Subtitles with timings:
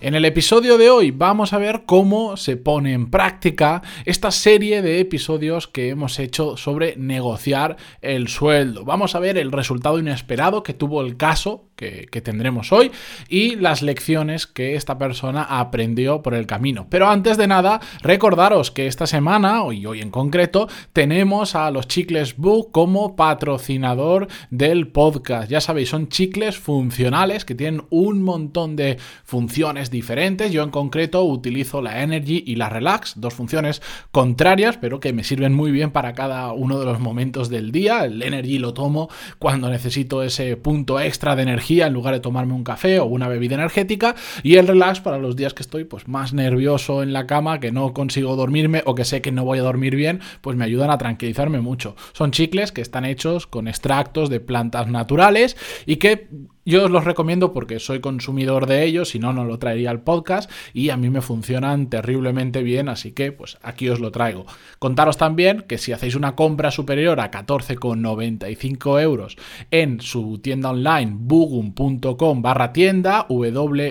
[0.00, 4.80] En el episodio de hoy vamos a ver cómo se pone en práctica esta serie
[4.80, 8.84] de episodios que hemos hecho sobre negociar el sueldo.
[8.84, 12.90] Vamos a ver el resultado inesperado que tuvo el caso que, tendremos hoy
[13.28, 16.88] y las lecciones que esta persona aprendió por el camino.
[16.90, 21.86] Pero antes de nada, recordaros que esta semana, y hoy en concreto, tenemos a los
[21.86, 25.48] chicles Book como patrocinador del podcast.
[25.48, 30.50] Ya sabéis, son chicles funcionales que tienen un montón de funciones diferentes.
[30.50, 35.22] Yo en concreto utilizo la Energy y la Relax, dos funciones contrarias, pero que me
[35.22, 38.04] sirven muy bien para cada uno de los momentos del día.
[38.04, 39.08] El Energy lo tomo
[39.38, 43.28] cuando necesito ese punto extra de energía en lugar de tomarme un café o una
[43.28, 47.26] bebida energética y el relax para los días que estoy pues más nervioso en la
[47.26, 50.56] cama, que no consigo dormirme o que sé que no voy a dormir bien, pues
[50.56, 51.94] me ayudan a tranquilizarme mucho.
[52.12, 56.28] Son chicles que están hechos con extractos de plantas naturales y que
[56.68, 60.02] yo os los recomiendo porque soy consumidor de ellos, si no, no lo traería al
[60.02, 64.44] podcast y a mí me funcionan terriblemente bien, así que pues aquí os lo traigo.
[64.78, 69.36] Contaros también que si hacéis una compra superior a 14,95 euros
[69.70, 73.88] en su tienda online bugum.com barra tienda, wugum.com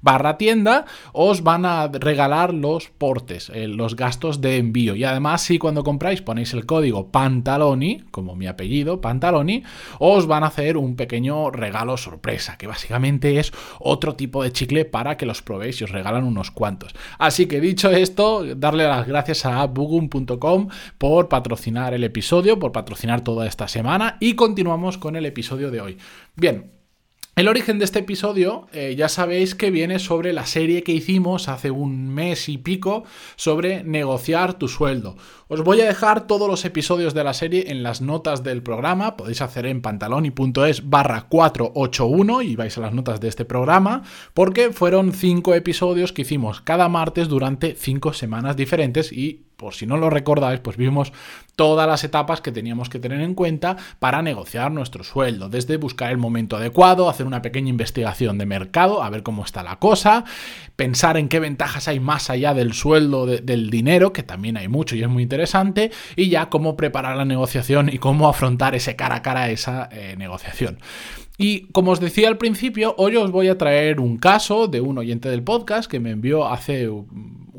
[0.00, 4.96] barra tienda, os van a regalar los portes, eh, los gastos de envío.
[4.96, 9.64] Y además, si cuando compráis ponéis el código Pantaloni, como mi apellido, Pantaloni,
[9.98, 14.86] os van a hacer un pequeño regalo sorpresa, que básicamente es otro tipo de chicle
[14.86, 16.94] para que los probéis y os regalan unos cuantos.
[17.18, 23.22] Así que dicho esto, darle las gracias a bugum.com por patrocinar el episodio, por patrocinar
[23.22, 25.98] toda esta semana y continuamos con el episodio de hoy.
[26.36, 26.79] Bien,
[27.36, 31.48] el origen de este episodio eh, ya sabéis que viene sobre la serie que hicimos
[31.48, 33.04] hace un mes y pico
[33.36, 35.16] sobre negociar tu sueldo.
[35.48, 39.16] Os voy a dejar todos los episodios de la serie en las notas del programa,
[39.16, 44.02] podéis hacer en pantaloni.es barra 481 y vais a las notas de este programa,
[44.34, 49.86] porque fueron cinco episodios que hicimos cada martes durante cinco semanas diferentes y por si
[49.86, 51.12] no lo recordáis, pues vimos
[51.54, 56.10] todas las etapas que teníamos que tener en cuenta para negociar nuestro sueldo, desde buscar
[56.10, 60.24] el momento adecuado, hacer una pequeña investigación de mercado, a ver cómo está la cosa,
[60.76, 64.96] pensar en qué ventajas hay más allá del sueldo del dinero, que también hay mucho
[64.96, 69.16] y es muy interesante, y ya cómo preparar la negociación y cómo afrontar ese cara
[69.16, 70.78] a cara esa eh, negociación.
[71.42, 74.98] Y como os decía al principio, hoy os voy a traer un caso de un
[74.98, 76.90] oyente del podcast que me envió hace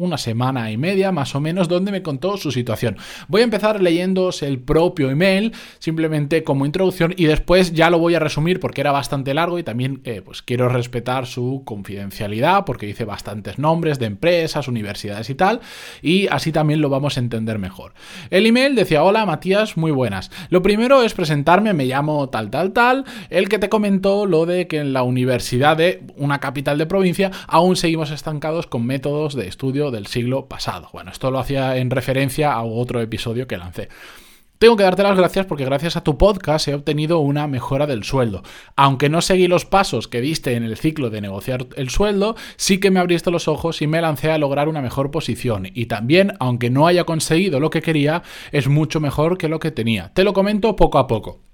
[0.02, 2.98] una semana y media más o menos donde me contó su situación.
[3.28, 8.16] Voy a empezar leyéndoos el propio email simplemente como introducción y después ya lo voy
[8.16, 12.88] a resumir porque era bastante largo y también eh, pues quiero respetar su confidencialidad porque
[12.88, 15.62] dice bastantes nombres de empresas, universidades y tal
[16.02, 17.94] y así también lo vamos a entender mejor.
[18.32, 20.32] El email decía hola Matías, muy buenas.
[20.50, 24.66] Lo primero es presentarme, me llamo tal tal tal, el que te comentó lo de
[24.68, 29.48] que en la universidad de una capital de provincia aún seguimos estancados con métodos de
[29.48, 30.90] estudio del siglo pasado.
[30.94, 33.90] Bueno, esto lo hacía en referencia a otro episodio que lancé.
[34.62, 38.04] Tengo que darte las gracias porque gracias a tu podcast he obtenido una mejora del
[38.04, 38.44] sueldo.
[38.76, 42.80] Aunque no seguí los pasos que diste en el ciclo de negociar el sueldo, sí
[42.80, 45.68] que me abriste los ojos y me lancé a lograr una mejor posición.
[45.74, 49.72] Y también, aunque no haya conseguido lo que quería, es mucho mejor que lo que
[49.72, 50.14] tenía.
[50.14, 51.51] Te lo comento poco a poco.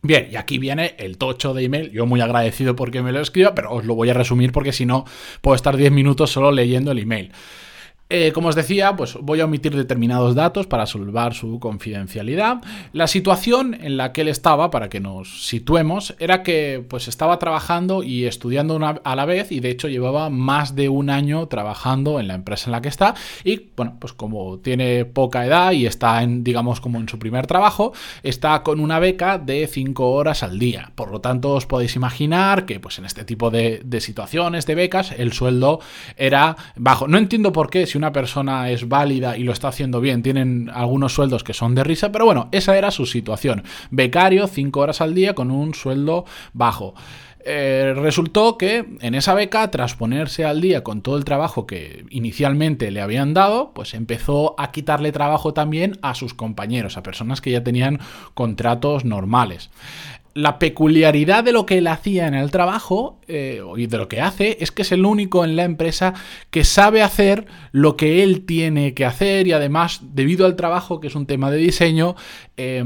[0.00, 1.90] Bien, y aquí viene el tocho de email.
[1.90, 4.86] Yo muy agradecido porque me lo escriba, pero os lo voy a resumir porque si
[4.86, 5.04] no,
[5.40, 7.32] puedo estar 10 minutos solo leyendo el email.
[8.10, 12.62] Eh, como os decía, pues voy a omitir determinados datos para salvar su confidencialidad.
[12.94, 17.38] La situación en la que él estaba, para que nos situemos, era que pues estaba
[17.38, 22.18] trabajando y estudiando a la vez y de hecho llevaba más de un año trabajando
[22.18, 25.84] en la empresa en la que está y bueno, pues como tiene poca edad y
[25.84, 27.92] está en, digamos, como en su primer trabajo,
[28.22, 30.92] está con una beca de 5 horas al día.
[30.94, 34.74] Por lo tanto, os podéis imaginar que pues en este tipo de, de situaciones, de
[34.74, 35.80] becas, el sueldo
[36.16, 37.06] era bajo.
[37.06, 40.70] No entiendo por qué, si una persona es válida y lo está haciendo bien, tienen
[40.72, 43.64] algunos sueldos que son de risa, pero bueno, esa era su situación.
[43.90, 46.94] Becario, 5 horas al día con un sueldo bajo.
[47.50, 52.04] Eh, resultó que en esa beca, tras ponerse al día con todo el trabajo que
[52.10, 57.40] inicialmente le habían dado, pues empezó a quitarle trabajo también a sus compañeros, a personas
[57.40, 58.00] que ya tenían
[58.34, 59.70] contratos normales.
[60.38, 64.20] La peculiaridad de lo que él hacía en el trabajo eh, y de lo que
[64.20, 66.14] hace es que es el único en la empresa
[66.50, 71.08] que sabe hacer lo que él tiene que hacer y además debido al trabajo que
[71.08, 72.14] es un tema de diseño
[72.56, 72.84] eh,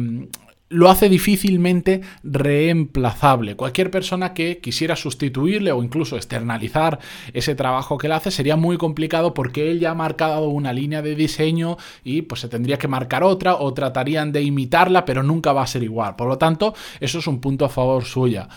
[0.72, 3.56] lo hace difícilmente reemplazable.
[3.56, 6.98] Cualquier persona que quisiera sustituirle o incluso externalizar
[7.32, 11.02] ese trabajo que él hace sería muy complicado porque él ya ha marcado una línea
[11.02, 15.52] de diseño y pues se tendría que marcar otra o tratarían de imitarla pero nunca
[15.52, 16.16] va a ser igual.
[16.16, 18.48] Por lo tanto, eso es un punto a favor suya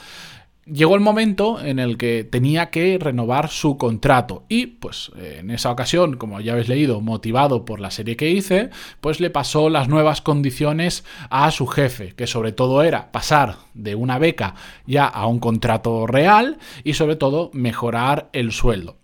[0.65, 5.71] llegó el momento en el que tenía que renovar su contrato y pues en esa
[5.71, 8.69] ocasión, como ya habéis leído, motivado por la serie que hice,
[9.01, 13.95] pues le pasó las nuevas condiciones a su jefe, que sobre todo era pasar de
[13.95, 18.97] una beca ya a un contrato real y sobre todo mejorar el sueldo.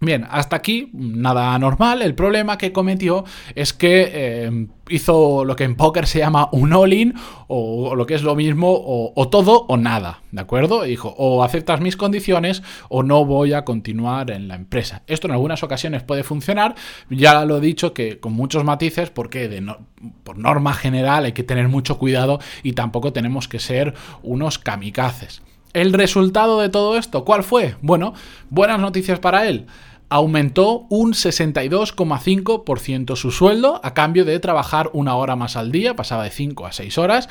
[0.00, 2.02] Bien, hasta aquí nada normal.
[2.02, 3.24] El problema que cometió
[3.54, 7.14] es que eh, hizo lo que en póker se llama un all-in
[7.46, 10.82] o, lo que es lo mismo o, todo o nada, ¿de acuerdo?
[10.82, 15.02] Dijo, o aceptas mis condiciones o no voy a continuar en la empresa.
[15.06, 16.74] Esto en algunas ocasiones puede funcionar,
[17.08, 19.64] ya lo he dicho que con muchos matices porque de
[20.22, 25.40] por norma general hay que tener mucho cuidado y tampoco tenemos que ser unos kamikazes.
[25.74, 27.74] ¿El resultado de todo esto cuál fue?
[27.82, 28.14] Bueno,
[28.48, 29.66] buenas noticias para él
[30.08, 36.22] aumentó un 62,5% su sueldo a cambio de trabajar una hora más al día, pasaba
[36.22, 37.28] de 5 a 6 horas,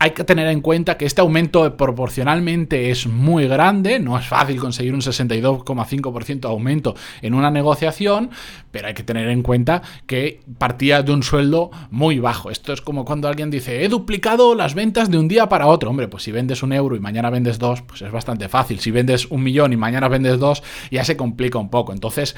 [0.00, 4.60] hay que tener en cuenta que este aumento proporcionalmente es muy grande, no es fácil
[4.60, 8.30] conseguir un 62,5% de aumento en una negociación,
[8.70, 12.50] pero hay que tener en cuenta que partía de un sueldo muy bajo.
[12.50, 15.90] Esto es como cuando alguien dice, he duplicado las ventas de un día para otro.
[15.90, 18.78] Hombre, pues si vendes un euro y mañana vendes dos, pues es bastante fácil.
[18.78, 21.92] Si vendes un millón y mañana vendes dos, ya se complica un poco.
[21.92, 22.36] Entonces,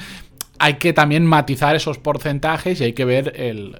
[0.63, 3.75] hay que también matizar esos porcentajes y hay que ver el,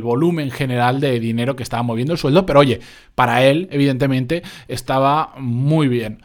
[0.00, 2.78] volumen general de dinero que estaba moviendo el sueldo, pero oye,
[3.16, 6.22] para él, evidentemente, estaba muy bien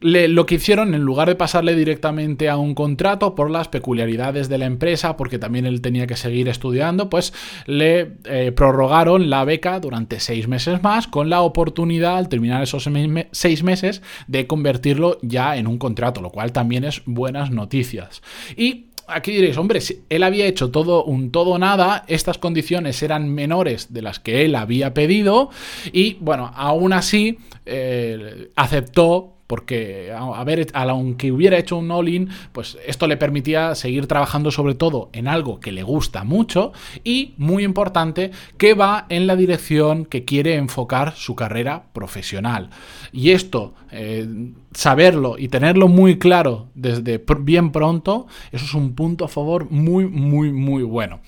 [0.00, 4.56] lo que hicieron, en lugar de pasarle directamente a un contrato por las peculiaridades de
[4.56, 7.34] la empresa, porque también él tenía que seguir estudiando, pues
[7.66, 12.88] le eh, prorrogaron la beca durante seis meses más, con la oportunidad, al terminar esos
[13.32, 18.22] seis meses, de convertirlo ya en un contrato, lo cual también es buenas noticias.
[18.56, 23.28] Y aquí diréis, hombre, si él había hecho todo un todo nada, estas condiciones eran
[23.28, 25.50] menores de las que él había pedido
[25.92, 33.16] y bueno, aún así eh, aceptó porque aunque hubiera hecho un all-in, pues esto le
[33.16, 38.74] permitía seguir trabajando sobre todo en algo que le gusta mucho y, muy importante, que
[38.74, 42.70] va en la dirección que quiere enfocar su carrera profesional.
[43.10, 44.24] Y esto, eh,
[44.72, 50.06] saberlo y tenerlo muy claro desde bien pronto, eso es un punto a favor muy,
[50.06, 51.18] muy, muy bueno.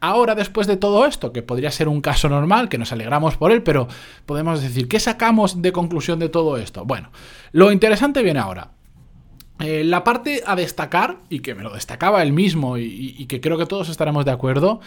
[0.00, 3.52] Ahora, después de todo esto, que podría ser un caso normal, que nos alegramos por
[3.52, 3.88] él, pero
[4.26, 6.84] podemos decir, ¿qué sacamos de conclusión de todo esto?
[6.84, 7.10] Bueno,
[7.52, 8.75] lo interesante viene ahora.
[9.58, 13.56] Eh, la parte a destacar, y que me lo destacaba él mismo y, que creo
[13.56, 14.80] que todos estaremos de acuerdo,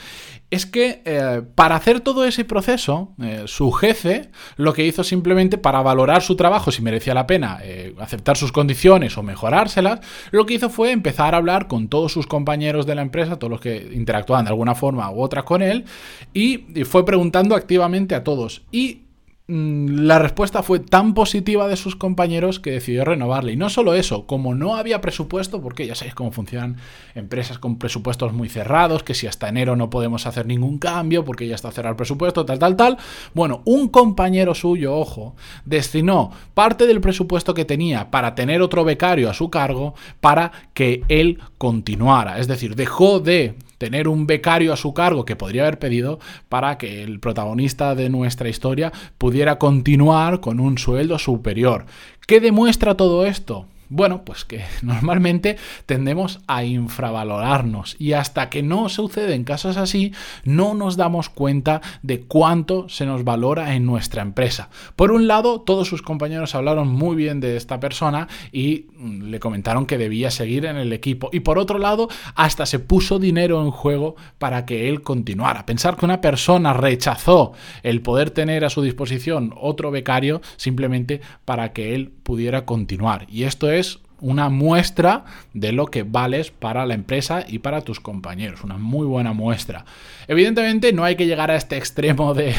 [0.51, 5.57] es que eh, para hacer todo ese proceso, eh, su jefe lo que hizo simplemente
[5.57, 7.59] para valorar su trabajo, si merecía la pena
[7.99, 10.01] aceptar sus condiciones o mejorárselas,
[10.31, 13.51] lo que hizo fue empezar a hablar con todos sus compañeros de la empresa, todos
[13.51, 15.85] los que interactuaban de alguna forma u otra con él,
[16.33, 18.61] y fue preguntando activamente a todos.
[18.71, 19.08] Y
[19.49, 23.53] la respuesta fue tan positiva de sus compañeros que decidió renovarle.
[23.53, 26.77] Y no solo eso, como no había presupuesto, porque ya sabéis cómo funcionan
[27.15, 31.47] empresas con presupuestos muy cerrados, que si hasta enero no podemos hacer ningún cambio porque
[31.47, 32.97] ya está cerrado el presupuesto, tal, tal, tal.
[33.33, 39.31] Bueno, un compañero suyo, ojo, destinó parte del presupuesto que tenía para tener otro becario
[39.31, 42.37] a su cargo para que él continuara.
[42.37, 46.19] Es decir, dejó de tener un becario a su cargo que podría haber pedido
[46.49, 51.85] para que el protagonista de nuestra historia pudiera continuar con un sueldo superior.
[52.27, 53.65] ¿Qué demuestra todo esto?
[53.89, 60.75] Bueno, pues que normalmente tendemos a infravalorarnos y hasta que no suceden casos así, no
[60.75, 64.69] nos damos cuenta de cuánto se nos valora en nuestra empresa.
[64.95, 69.39] Por un lado, todos sus compañeros hablaron muy bien de esta persona y mm, le
[69.39, 71.29] comentaron que debía seguir en el equipo.
[71.33, 75.65] Y por otro lado, hasta se puso dinero en juego para que él continuara.
[75.65, 81.73] Pensar que una persona rechazó el poder tener a su disposición otro becario simplemente para
[81.73, 83.25] que él pudiera continuar.
[83.29, 83.78] Y esto es
[84.21, 88.63] una muestra de lo que vales para la empresa y para tus compañeros.
[88.63, 89.85] Una muy buena muestra.
[90.27, 92.53] Evidentemente no hay que llegar a este extremo de,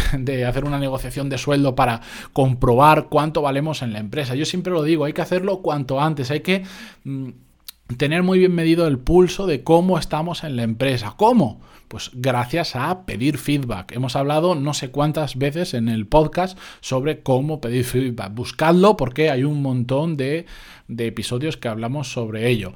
[0.46, 2.00] hacer una negociación de sueldo para
[2.32, 4.34] comprobar cuánto valemos en la empresa.
[4.34, 6.30] Yo siempre lo digo, hay que hacerlo cuanto antes.
[6.30, 6.64] Hay que...
[7.04, 7.30] Mm,
[7.96, 11.14] tener muy bien medido el pulso de cómo estamos en la empresa.
[11.16, 11.60] ¿Cómo?
[11.88, 13.92] Pues gracias a pedir feedback.
[13.92, 18.32] Hemos hablado no sé cuántas veces en el podcast sobre cómo pedir feedback.
[18.32, 20.46] Buscadlo porque hay un montón de,
[20.86, 22.72] de episodios que hablamos sobre ello.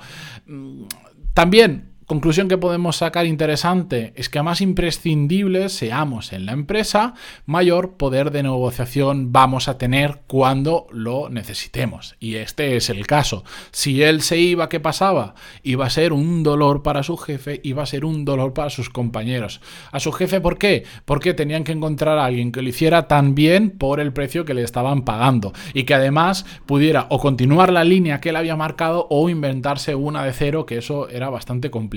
[0.47, 0.85] Mm,
[1.33, 7.15] también Conclusión que podemos sacar interesante es que a más imprescindibles seamos en la empresa,
[7.47, 12.17] mayor poder de negociación vamos a tener cuando lo necesitemos.
[12.21, 13.45] Y este es el caso.
[13.71, 15.35] Si él se iba, ¿qué pasaba?
[15.63, 18.91] Iba a ser un dolor para su jefe, iba a ser un dolor para sus
[18.91, 19.63] compañeros.
[19.91, 20.85] ¿A su jefe por qué?
[21.07, 24.53] Porque tenían que encontrar a alguien que lo hiciera tan bien por el precio que
[24.53, 29.07] le estaban pagando y que además pudiera o continuar la línea que él había marcado
[29.09, 31.94] o inventarse una de cero, que eso era bastante complicado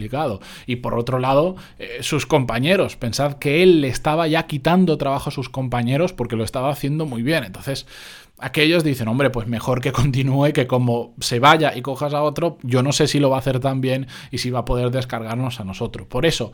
[0.66, 2.96] y por otro lado, eh, sus compañeros.
[2.96, 7.06] Pensad que él le estaba ya quitando trabajo a sus compañeros porque lo estaba haciendo
[7.06, 7.44] muy bien.
[7.44, 7.86] Entonces,
[8.38, 12.58] aquellos dicen, hombre, pues mejor que continúe, que como se vaya y cojas a otro,
[12.64, 14.92] yo no sé si lo va a hacer tan bien y si va a poder
[14.92, 16.08] descargarnos a nosotros.
[16.08, 16.52] Por eso,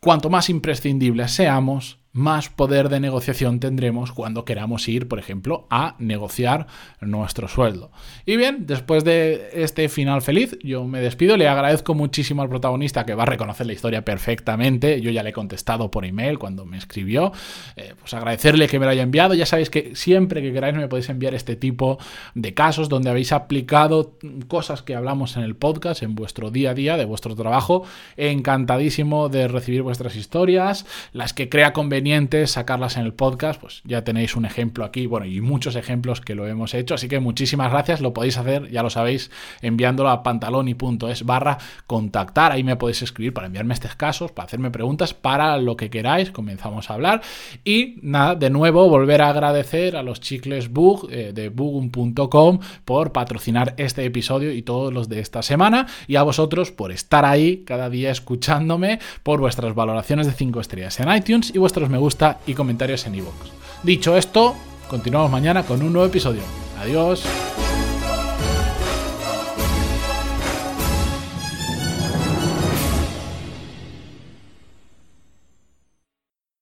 [0.00, 5.96] cuanto más imprescindibles seamos, más poder de negociación tendremos cuando queramos ir, por ejemplo, a
[5.98, 6.66] negociar
[7.00, 7.90] nuestro sueldo.
[8.24, 13.04] Y bien, después de este final feliz, yo me despido, le agradezco muchísimo al protagonista
[13.04, 16.64] que va a reconocer la historia perfectamente, yo ya le he contestado por email cuando
[16.64, 17.32] me escribió,
[17.76, 20.88] eh, pues agradecerle que me lo haya enviado, ya sabéis que siempre que queráis me
[20.88, 21.98] podéis enviar este tipo
[22.34, 24.16] de casos donde habéis aplicado
[24.48, 27.84] cosas que hablamos en el podcast, en vuestro día a día, de vuestro trabajo,
[28.16, 32.05] encantadísimo de recibir vuestras historias, las que crea conveniente
[32.46, 36.34] sacarlas en el podcast, pues ya tenéis un ejemplo aquí, bueno, y muchos ejemplos que
[36.34, 40.22] lo hemos hecho, así que muchísimas gracias, lo podéis hacer, ya lo sabéis, enviándolo a
[40.22, 45.58] pantaloni.es barra contactar, ahí me podéis escribir para enviarme estos casos, para hacerme preguntas, para
[45.58, 47.22] lo que queráis, comenzamos a hablar,
[47.64, 53.12] y nada, de nuevo, volver a agradecer a los chicles Bug eh, de bugum.com por
[53.12, 57.64] patrocinar este episodio y todos los de esta semana, y a vosotros por estar ahí
[57.66, 62.54] cada día escuchándome, por vuestras valoraciones de 5 estrellas en iTunes y me gusta y
[62.54, 63.34] comentarios en iVoox.
[63.82, 64.54] Dicho esto,
[64.88, 66.42] continuamos mañana con un nuevo episodio.
[66.80, 67.24] Adiós.